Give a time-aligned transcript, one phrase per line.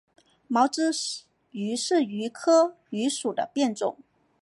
[0.47, 0.91] 毛枝
[1.51, 3.99] 榆是榆科榆属的变种。